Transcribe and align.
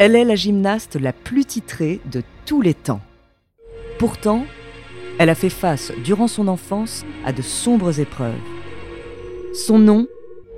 Elle 0.00 0.14
est 0.14 0.24
la 0.24 0.36
gymnaste 0.36 0.94
la 0.94 1.12
plus 1.12 1.44
titrée 1.44 2.00
de 2.08 2.22
tous 2.46 2.62
les 2.62 2.74
temps. 2.74 3.00
Pourtant, 3.98 4.44
elle 5.18 5.28
a 5.28 5.34
fait 5.34 5.50
face 5.50 5.90
durant 6.04 6.28
son 6.28 6.46
enfance 6.46 7.04
à 7.24 7.32
de 7.32 7.42
sombres 7.42 7.98
épreuves. 7.98 8.38
Son 9.52 9.80
nom, 9.80 10.06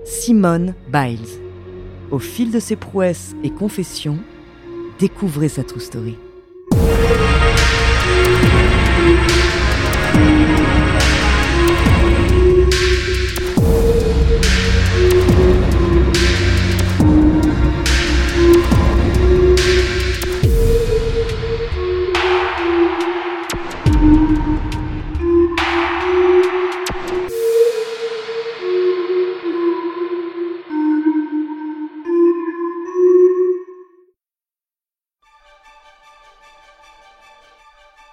Simone 0.05 0.74
Biles. 0.92 1.41
Au 2.11 2.18
fil 2.18 2.50
de 2.50 2.61
ses 2.61 2.77
prouesses 2.77 3.34
et 3.42 3.48
confessions, 3.48 4.18
découvrez 4.98 5.48
sa 5.48 5.64
true 5.64 5.80
story. 5.80 6.18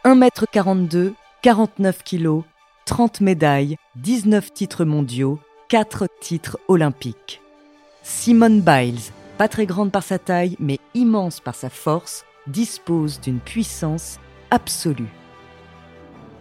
1m42, 0.08 1.12
49 1.42 2.04
kg, 2.06 2.44
30 2.86 3.20
médailles, 3.20 3.76
19 3.98 4.54
titres 4.54 4.86
mondiaux, 4.86 5.38
4 5.68 6.08
titres 6.22 6.58
olympiques. 6.70 7.42
Simone 8.04 8.62
Biles, 8.62 9.12
pas 9.38 9.50
très 9.50 9.66
grande 9.66 9.92
par 9.92 10.04
sa 10.04 10.18
taille, 10.18 10.56
mais 10.62 10.80
immense 10.94 11.42
par 11.42 11.56
sa 11.56 11.70
force, 11.70 12.24
dispose 12.48 13.20
d'une 13.20 13.42
puissance 13.42 14.22
absolue. 14.50 15.12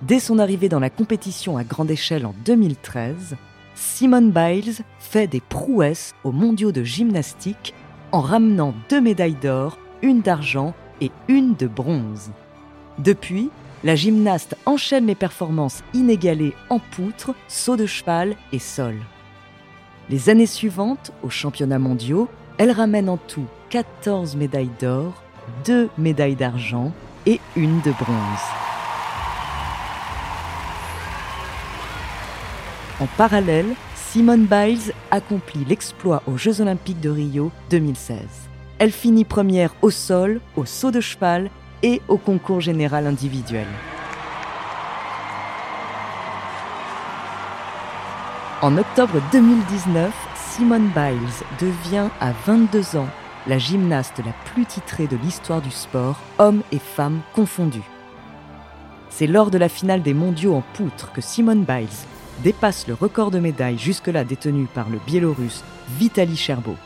Dès 0.02 0.20
son 0.20 0.38
arrivée 0.38 0.68
dans 0.68 0.78
la 0.78 0.88
compétition 0.88 1.56
à 1.56 1.64
grande 1.64 1.90
échelle 1.90 2.24
en 2.24 2.36
2013, 2.44 3.34
Simone 3.74 4.30
Biles 4.30 4.76
fait 5.00 5.26
des 5.26 5.40
prouesses 5.40 6.14
aux 6.22 6.30
mondiaux 6.30 6.70
de 6.70 6.84
gymnastique 6.84 7.74
en 8.12 8.20
ramenant 8.20 8.74
deux 8.88 9.00
médailles 9.00 9.34
d'or, 9.34 9.76
une 10.02 10.20
d'argent 10.20 10.72
et 11.00 11.10
une 11.26 11.56
de 11.56 11.66
bronze. 11.66 12.30
Depuis, 12.98 13.50
la 13.84 13.94
gymnaste 13.94 14.56
enchaîne 14.64 15.06
les 15.06 15.14
performances 15.14 15.82
inégalées 15.92 16.54
en 16.70 16.78
poutre, 16.78 17.34
saut 17.46 17.76
de 17.76 17.86
cheval 17.86 18.36
et 18.52 18.58
sol. 18.58 18.96
Les 20.08 20.30
années 20.30 20.46
suivantes, 20.46 21.12
aux 21.22 21.30
championnats 21.30 21.78
mondiaux, 21.78 22.28
elle 22.58 22.70
ramène 22.70 23.08
en 23.08 23.18
tout 23.18 23.46
14 23.70 24.36
médailles 24.36 24.70
d'or, 24.80 25.22
2 25.66 25.90
médailles 25.98 26.36
d'argent 26.36 26.92
et 27.26 27.40
une 27.54 27.80
de 27.82 27.90
bronze. 27.90 28.16
En 32.98 33.06
parallèle, 33.18 33.74
Simone 33.94 34.46
Biles 34.46 34.94
accomplit 35.10 35.66
l'exploit 35.66 36.22
aux 36.26 36.38
Jeux 36.38 36.62
olympiques 36.62 37.00
de 37.00 37.10
Rio 37.10 37.52
2016. 37.68 38.18
Elle 38.78 38.92
finit 38.92 39.26
première 39.26 39.74
au 39.82 39.90
sol, 39.90 40.40
au 40.56 40.64
saut 40.64 40.90
de 40.90 41.00
cheval 41.00 41.50
et 41.82 42.00
au 42.08 42.16
concours 42.16 42.60
général 42.60 43.06
individuel. 43.06 43.66
En 48.62 48.78
octobre 48.78 49.20
2019, 49.32 50.12
Simone 50.34 50.90
Biles 50.94 51.44
devient 51.60 52.08
à 52.20 52.32
22 52.46 52.96
ans 52.96 53.08
la 53.46 53.58
gymnaste 53.58 54.18
la 54.24 54.32
plus 54.46 54.64
titrée 54.64 55.06
de 55.06 55.16
l'histoire 55.16 55.60
du 55.60 55.70
sport, 55.70 56.16
hommes 56.38 56.62
et 56.72 56.78
femmes 56.78 57.20
confondus. 57.34 57.88
C'est 59.10 59.26
lors 59.26 59.50
de 59.50 59.58
la 59.58 59.68
finale 59.68 60.02
des 60.02 60.14
mondiaux 60.14 60.54
en 60.54 60.62
poutre 60.72 61.12
que 61.12 61.20
Simone 61.20 61.64
Biles 61.64 61.88
dépasse 62.42 62.88
le 62.88 62.94
record 62.94 63.30
de 63.30 63.38
médailles 63.38 63.78
jusque-là 63.78 64.24
détenu 64.24 64.66
par 64.66 64.88
le 64.88 64.98
Biélorusse 65.06 65.62
Vitaly 65.98 66.36
Cherbo. 66.36 66.76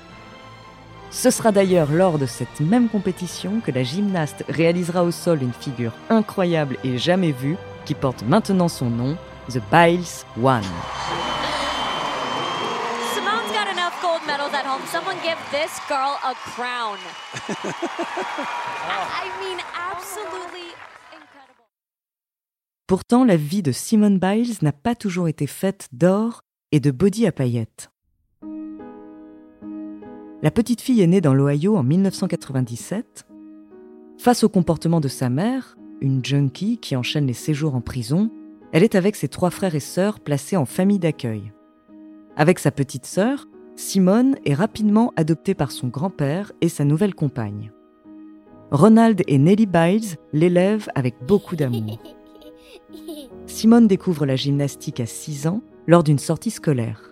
Ce 1.13 1.31
sera 1.31 1.51
d'ailleurs 1.51 1.91
lors 1.91 2.19
de 2.19 2.27
cette 2.27 2.61
même 2.61 2.89
compétition 2.89 3.61
que 3.61 3.73
la 3.73 3.83
gymnaste 3.83 4.45
réalisera 4.49 5.03
au 5.03 5.11
sol 5.11 5.43
une 5.43 5.53
figure 5.53 5.93
incroyable 6.09 6.77
et 6.85 6.99
jamais 6.99 7.33
vue 7.33 7.57
qui 7.85 7.95
porte 7.95 8.23
maintenant 8.23 8.69
son 8.69 8.91
nom, 8.91 9.17
The 9.49 9.59
Biles 9.73 10.25
One. 10.41 10.63
Simone's 13.13 13.51
got 13.51 13.67
enough 13.73 14.01
gold 14.01 14.21
medals 14.25 14.55
at 14.55 14.65
home. 14.65 14.83
Someone 14.87 15.17
give 15.25 15.39
this 15.51 15.81
girl 15.89 16.17
a 16.23 16.35
crown. 16.55 16.97
I 19.03 19.27
mean, 19.41 19.59
absolutely 19.75 20.69
incredible. 21.13 21.65
Pourtant, 22.87 23.25
la 23.25 23.37
vie 23.37 23.63
de 23.63 23.73
Simone 23.73 24.21
Biles 24.21 24.59
n'a 24.63 24.73
pas 24.73 24.95
toujours 24.95 25.27
été 25.27 25.49
faite 25.49 25.89
d'or 25.91 26.43
et 26.71 26.79
de 26.79 26.93
body 26.93 27.27
à 27.27 27.33
paillettes. 27.33 27.91
La 30.43 30.51
petite 30.51 30.81
fille 30.81 31.03
est 31.03 31.07
née 31.07 31.21
dans 31.21 31.35
l'Ohio 31.35 31.77
en 31.77 31.83
1997. 31.83 33.27
Face 34.17 34.43
au 34.43 34.49
comportement 34.49 35.01
de 35.01 35.09
sa 35.09 35.29
mère, 35.29 35.77
une 36.01 36.25
junkie 36.25 36.79
qui 36.79 36.97
enchaîne 36.97 37.27
les 37.27 37.35
séjours 37.35 37.75
en 37.75 37.83
prison, 37.83 38.31
elle 38.73 38.83
est 38.83 38.95
avec 38.95 39.17
ses 39.17 39.29
trois 39.29 39.51
frères 39.51 39.75
et 39.75 39.81
sœurs 39.81 40.19
placés 40.19 40.57
en 40.57 40.65
famille 40.65 40.99
d'accueil. 40.99 41.53
Avec 42.37 42.59
sa 42.59 42.71
petite 42.71 43.05
sœur, 43.05 43.49
Simone 43.77 44.37
est 44.47 44.55
rapidement 44.55 45.13
adoptée 45.15 45.55
par 45.55 45.71
son 45.71 45.89
grand-père 45.89 46.53
et 46.63 46.71
sa 46.71 46.87
nouvelle 46.87 47.15
compagne. 47.15 47.71
Ronald 48.71 49.23
et 49.27 49.37
Nellie 49.37 49.67
Biles 49.67 50.17
l'élèvent 50.33 50.89
avec 50.95 51.17
beaucoup 51.27 51.55
d'amour. 51.55 51.99
Simone 53.47 53.89
découvre 53.89 54.25
la 54.25 54.37
gymnastique 54.37 55.01
à 55.01 55.07
6 55.07 55.49
ans 55.49 55.61
lors 55.87 56.03
d'une 56.03 56.19
sortie 56.19 56.51
scolaire 56.51 57.10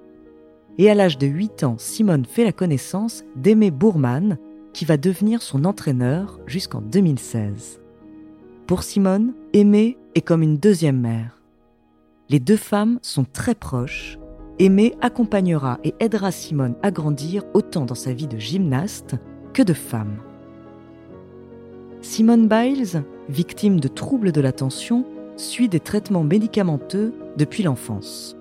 et 0.78 0.88
à 0.88 0.94
l'âge 0.94 1.18
de 1.18 1.26
8 1.26 1.64
ans, 1.64 1.76
Simone 1.78 2.24
fait 2.24 2.44
la 2.44 2.52
connaissance 2.52 3.24
d'Aimé 3.36 3.70
Bourman, 3.70 4.38
qui 4.72 4.84
va 4.84 4.96
devenir 4.96 5.42
son 5.42 5.64
entraîneur 5.64 6.38
jusqu'en 6.46 6.80
2016. 6.80 7.80
Pour 8.66 8.84
Simone, 8.84 9.34
Aimé 9.52 9.98
est 10.14 10.20
comme 10.20 10.42
une 10.42 10.56
deuxième 10.56 11.00
mère. 11.00 11.42
Les 12.28 12.38
deux 12.38 12.56
femmes 12.56 12.98
sont 13.02 13.24
très 13.24 13.54
proches. 13.54 14.18
Aimé 14.60 14.94
accompagnera 15.00 15.78
et 15.82 15.94
aidera 15.98 16.30
Simone 16.30 16.76
à 16.82 16.90
grandir 16.90 17.44
autant 17.54 17.86
dans 17.86 17.94
sa 17.94 18.12
vie 18.12 18.28
de 18.28 18.38
gymnaste 18.38 19.16
que 19.52 19.62
de 19.62 19.72
femme. 19.72 20.18
Simone 22.02 22.46
Biles, 22.46 23.02
victime 23.28 23.80
de 23.80 23.88
troubles 23.88 24.30
de 24.30 24.40
l'attention, 24.40 25.04
suit 25.36 25.68
des 25.68 25.80
traitements 25.80 26.24
médicamenteux 26.24 27.14
depuis 27.36 27.62
l'enfance. 27.62 28.37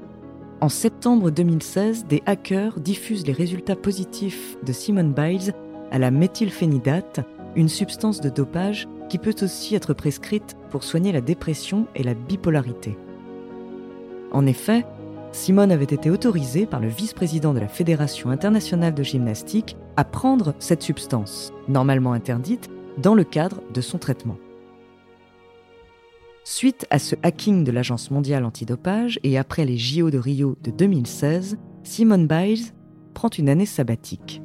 En 0.59 0.69
septembre 0.69 1.29
2016, 1.29 2.07
des 2.07 2.23
hackers 2.25 2.79
diffusent 2.79 3.27
les 3.27 3.33
résultats 3.33 3.75
positifs 3.75 4.57
de 4.65 4.73
Simone 4.73 5.13
Biles 5.13 5.53
à 5.91 5.99
la 5.99 6.09
méthylphénidate, 6.09 7.19
une 7.55 7.69
substance 7.69 8.21
de 8.21 8.29
dopage 8.29 8.87
qui 9.07 9.19
peut 9.19 9.35
aussi 9.43 9.75
être 9.75 9.93
prescrite 9.93 10.57
pour 10.71 10.83
soigner 10.83 11.11
la 11.11 11.21
dépression 11.21 11.85
et 11.93 12.01
la 12.01 12.15
bipolarité. 12.15 12.97
En 14.31 14.47
effet, 14.47 14.83
Simone 15.31 15.71
avait 15.71 15.83
été 15.83 16.09
autorisée 16.09 16.65
par 16.65 16.79
le 16.79 16.87
vice-président 16.87 17.53
de 17.53 17.59
la 17.59 17.67
Fédération 17.67 18.31
internationale 18.31 18.95
de 18.95 19.03
gymnastique 19.03 19.77
à 19.95 20.03
prendre 20.03 20.55
cette 20.57 20.81
substance, 20.81 21.53
normalement 21.67 22.13
interdite, 22.13 22.67
dans 22.97 23.13
le 23.13 23.23
cadre 23.23 23.61
de 23.75 23.81
son 23.81 23.99
traitement. 23.99 24.37
Suite 26.49 26.87
à 26.91 26.97
ce 26.97 27.13
hacking 27.23 27.65
de 27.65 27.73
l'Agence 27.73 28.09
mondiale 28.09 28.45
antidopage 28.45 29.19
et 29.23 29.37
après 29.37 29.65
les 29.65 29.77
JO 29.77 30.09
de 30.09 30.17
Rio 30.17 30.57
de 30.63 30.71
2016, 30.71 31.57
Simone 31.83 32.25
Biles 32.25 32.71
prend 33.13 33.27
une 33.27 33.49
année 33.49 33.65
sabbatique. 33.65 34.41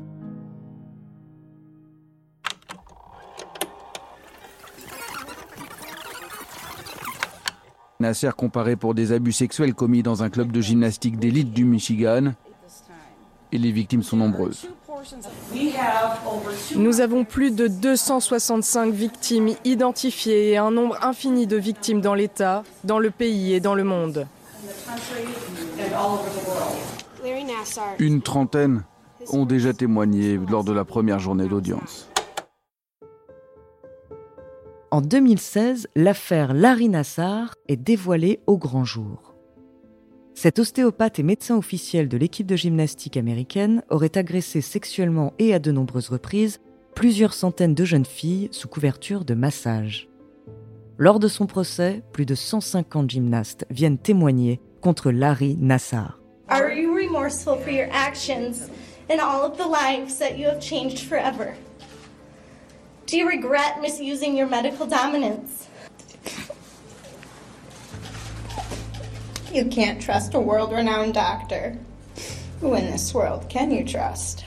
Nasser 8.00 8.30
comparé 8.36 8.74
pour 8.74 8.94
des 8.94 9.12
abus 9.12 9.30
sexuels 9.30 9.72
commis 9.72 10.02
dans 10.02 10.24
un 10.24 10.28
club 10.28 10.50
de 10.50 10.60
gymnastique 10.60 11.20
d'élite 11.20 11.52
du 11.52 11.64
Michigan. 11.64 12.32
Et 13.52 13.58
les 13.58 13.70
victimes 13.70 14.02
sont 14.02 14.16
nombreuses. 14.16 14.66
Nous 16.76 17.00
avons 17.00 17.24
plus 17.24 17.50
de 17.50 17.66
265 17.66 18.92
victimes 18.92 19.50
identifiées 19.64 20.50
et 20.50 20.56
un 20.56 20.70
nombre 20.70 20.98
infini 21.02 21.46
de 21.46 21.56
victimes 21.56 22.00
dans 22.00 22.14
l'État, 22.14 22.62
dans 22.84 22.98
le 22.98 23.10
pays 23.10 23.54
et 23.54 23.60
dans 23.60 23.74
le 23.74 23.84
monde. 23.84 24.26
Une 27.98 28.22
trentaine 28.22 28.84
ont 29.30 29.44
déjà 29.44 29.72
témoigné 29.72 30.38
lors 30.50 30.64
de 30.64 30.72
la 30.72 30.84
première 30.84 31.18
journée 31.18 31.46
d'audience. 31.46 32.08
En 34.90 35.00
2016, 35.00 35.88
l'affaire 35.96 36.52
Larry 36.52 36.88
Nassar 36.88 37.54
est 37.66 37.76
dévoilée 37.76 38.40
au 38.46 38.58
grand 38.58 38.84
jour. 38.84 39.31
Cet 40.34 40.58
ostéopathe 40.58 41.18
et 41.18 41.22
médecin 41.22 41.56
officiel 41.56 42.08
de 42.08 42.16
l'équipe 42.16 42.46
de 42.46 42.56
gymnastique 42.56 43.16
américaine 43.16 43.82
aurait 43.90 44.16
agressé 44.16 44.60
sexuellement 44.60 45.34
et 45.38 45.54
à 45.54 45.58
de 45.58 45.70
nombreuses 45.70 46.08
reprises 46.08 46.60
plusieurs 46.94 47.34
centaines 47.34 47.74
de 47.74 47.84
jeunes 47.84 48.06
filles 48.06 48.48
sous 48.50 48.68
couverture 48.68 49.24
de 49.24 49.34
massage. 49.34 50.08
Lors 50.98 51.18
de 51.18 51.28
son 51.28 51.46
procès, 51.46 52.02
plus 52.12 52.26
de 52.26 52.34
150 52.34 53.10
gymnastes 53.10 53.66
viennent 53.70 53.98
témoigner 53.98 54.60
contre 54.80 55.10
Larry 55.10 55.56
Nassar. 55.58 56.18
Are 56.48 56.72
you 56.72 56.94
remorseful 56.94 57.56
for 57.56 57.70
your 57.70 57.88
actions 57.92 58.68
and 59.10 59.18
all 59.20 59.44
of 59.44 59.56
the 59.56 59.66
lives 59.66 60.18
that 60.18 60.38
you 60.38 60.46
have 60.46 60.60
changed 60.60 61.00
forever? 61.00 61.54
Do 63.06 63.16
you 63.16 63.28
regret 63.28 63.80
misusing 63.80 64.36
your 64.36 64.48
medical 64.48 64.86
dominance? 64.86 65.68
You 69.54 69.68
can't 69.68 70.00
trust 70.00 70.34
a 70.34 70.40
world 70.40 70.72
renowned 70.72 71.12
doctor. 71.12 71.74
Who 72.62 72.74
in 72.74 72.90
this 72.90 73.12
world 73.12 73.48
can 73.50 73.70
you 73.70 73.84
trust? 73.84 74.46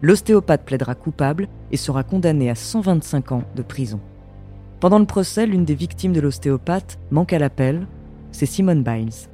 L'ostéopathe 0.00 0.64
plaidera 0.64 0.94
coupable 0.94 1.46
et 1.70 1.76
sera 1.76 2.04
condamné 2.04 2.48
à 2.48 2.54
125 2.54 3.32
ans 3.32 3.42
de 3.54 3.60
prison. 3.60 4.00
Pendant 4.80 4.98
le 4.98 5.04
procès, 5.04 5.44
l'une 5.44 5.66
des 5.66 5.74
victimes 5.74 6.14
de 6.14 6.22
l'ostéopathe 6.22 6.98
manque 7.10 7.34
à 7.34 7.38
l'appel, 7.38 7.86
c'est 8.32 8.46
Simone 8.46 8.82
Biles. 8.82 9.28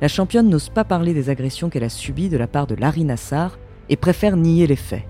La 0.00 0.08
championne 0.08 0.48
n'ose 0.48 0.70
pas 0.70 0.84
parler 0.84 1.12
des 1.12 1.28
agressions 1.28 1.68
qu'elle 1.68 1.84
a 1.84 1.90
subies 1.90 2.30
de 2.30 2.38
la 2.38 2.46
part 2.46 2.66
de 2.66 2.76
Larry 2.76 3.04
Nassar 3.04 3.58
et 3.90 3.96
préfère 3.96 4.38
nier 4.38 4.66
les 4.66 4.76
faits. 4.76 5.04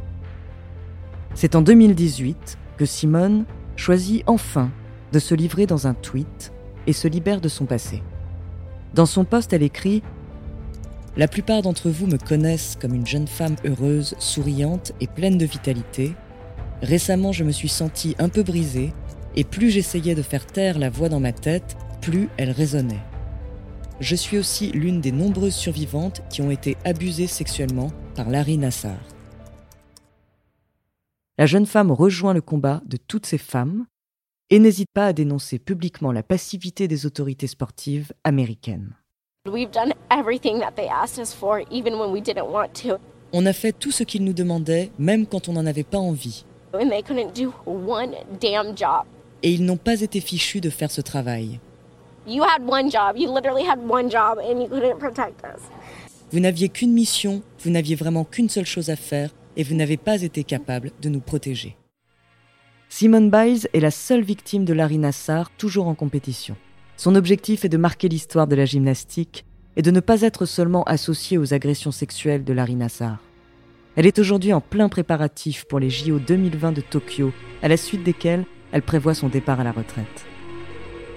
C'est 1.35 1.55
en 1.55 1.63
2018 1.63 2.59
que 2.77 2.87
Simone 2.87 3.45
choisit 3.77 4.25
enfin 4.27 4.69
de 5.13 5.21
se 5.21 5.37
livrer 5.37 5.67
dans 5.67 5.87
un 5.87 5.95
tweet 5.95 6.53
et 6.89 6.93
se 6.93 7.07
libère 7.07 7.41
de 7.41 7.49
son 7.49 7.67
passé. 7.67 8.03
Dans 8.95 9.07
son 9.07 9.25
poste, 9.25 9.53
elle 9.53 9.63
écrit 9.63 10.03
La 11.17 11.29
plupart 11.29 11.63
d'entre 11.63 11.91
vous 11.91 12.07
me 12.07 12.19
connaissent 12.19 12.77
comme 12.81 12.95
une 12.95 13.07
jeune 13.07 13.29
femme 13.29 13.57
heureuse, 13.65 14.15
souriante 14.19 14.93
et 15.01 15.07
pleine 15.07 15.39
de 15.39 15.47
vitalité. 15.47 16.15
Récemment, 16.83 17.33
je 17.33 17.45
me 17.45 17.53
suis 17.53 17.69
sentie 17.69 18.17
un 18.19 18.29
peu 18.29 18.43
brisée 18.43 18.93
et 19.37 19.45
plus 19.45 19.71
j'essayais 19.71 20.15
de 20.15 20.23
faire 20.23 20.47
taire 20.47 20.79
la 20.79 20.91
voix 20.91 21.09
dans 21.09 21.21
ma 21.21 21.33
tête, 21.33 21.77
plus 22.01 22.29
elle 22.37 22.51
résonnait. 22.51 23.03
Je 24.01 24.17
suis 24.17 24.39
aussi 24.39 24.73
l'une 24.73 25.01
des 25.01 25.13
nombreuses 25.13 25.55
survivantes 25.55 26.23
qui 26.31 26.43
ont 26.43 26.51
été 26.51 26.77
abusées 26.85 27.27
sexuellement 27.27 27.93
par 28.17 28.29
Larry 28.29 28.57
Nassar. 28.57 28.99
La 31.39 31.47
jeune 31.47 31.67
femme 31.67 31.91
rejoint 31.91 32.35
le 32.35 32.41
combat 32.41 32.83
de 32.87 32.97
toutes 32.97 33.27
ces 33.27 33.39
femmes 33.39 33.87
et 34.51 34.59
n'hésite 34.59 34.91
pas 34.93 35.07
à 35.07 35.13
dénoncer 35.13 35.61
publiquement 35.61 36.11
la 36.11 36.25
passivité 36.25 36.89
des 36.89 37.07
autorités 37.07 37.47
sportives 37.47 38.13
américaines. 38.25 38.95
On 43.33 43.47
a 43.47 43.53
fait 43.53 43.73
tout 43.73 43.93
ce 43.93 44.03
qu'ils 44.03 44.25
nous 44.25 44.33
demandaient, 44.33 44.91
même 44.99 45.27
quand 45.27 45.49
on 45.49 45.53
n'en 45.53 45.67
avait 45.67 45.85
pas 45.85 45.99
envie. 45.99 46.45
Et 49.43 49.53
ils 49.53 49.65
n'ont 49.65 49.77
pas 49.77 50.01
été 50.01 50.21
fichus 50.21 50.61
de 50.61 50.69
faire 50.71 50.91
ce 50.91 51.01
travail. 51.01 51.61
Vous 56.33 56.41
n'aviez 56.41 56.69
qu'une 56.69 56.93
mission, 56.93 57.43
vous 57.61 57.71
n'aviez 57.71 57.95
vraiment 57.95 58.25
qu'une 58.25 58.49
seule 58.49 58.67
chose 58.67 58.91
à 58.91 58.97
faire, 58.97 59.31
et 59.57 59.63
vous 59.63 59.75
n'avez 59.75 59.97
pas 59.97 60.23
été 60.23 60.45
capable 60.45 60.91
de 61.01 61.09
nous 61.09 61.21
protéger. 61.21 61.77
Simone 62.93 63.31
Biles 63.31 63.69
est 63.73 63.81
la 63.81 63.93
seule 63.93 64.23
victime 64.23 64.65
de 64.65 64.75
Larry 64.75 64.99
Nassar 64.99 65.49
toujours 65.53 65.87
en 65.87 65.95
compétition. 65.95 66.57
Son 66.97 67.15
objectif 67.15 67.65
est 67.65 67.69
de 67.69 67.77
marquer 67.77 68.09
l'histoire 68.09 68.49
de 68.49 68.57
la 68.57 68.65
gymnastique 68.65 69.47
et 69.77 69.83
de 69.83 69.93
ne 69.93 70.01
pas 70.01 70.23
être 70.23 70.45
seulement 70.45 70.83
associée 70.83 71.39
aux 71.39 71.55
agressions 71.55 71.93
sexuelles 71.93 72.43
de 72.43 72.53
Larry 72.53 72.75
Nassar. 72.75 73.19
Elle 73.95 74.07
est 74.07 74.19
aujourd'hui 74.19 74.53
en 74.53 74.61
plein 74.61 74.89
préparatif 74.89 75.67
pour 75.67 75.79
les 75.79 75.89
JO 75.89 76.19
2020 76.19 76.73
de 76.73 76.81
Tokyo, 76.81 77.33
à 77.63 77.69
la 77.69 77.77
suite 77.77 78.03
desquels 78.03 78.45
elle 78.73 78.83
prévoit 78.83 79.15
son 79.15 79.29
départ 79.29 79.61
à 79.61 79.65
la 79.65 79.73
retraite. 79.73 80.27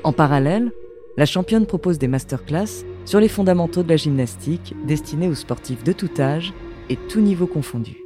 En 0.03 0.13
parallèle, 0.13 0.71
la 1.17 1.25
championne 1.25 1.65
propose 1.65 1.97
des 1.97 2.07
masterclass 2.07 2.85
sur 3.05 3.19
les 3.19 3.27
fondamentaux 3.27 3.81
de 3.81 3.89
la 3.89 3.97
gymnastique 3.97 4.75
destinés 4.85 5.27
aux 5.27 5.35
sportifs 5.35 5.83
de 5.83 5.91
tout 5.91 6.11
âge 6.19 6.53
et 6.89 6.97
tout 7.09 7.19
niveau 7.19 7.47
confondu. 7.47 7.97